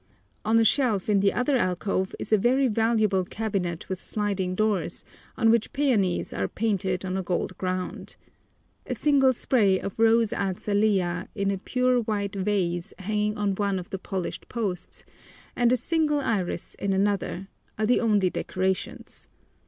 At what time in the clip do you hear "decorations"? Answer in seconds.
18.31-19.29